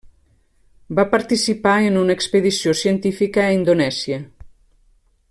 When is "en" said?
1.89-1.99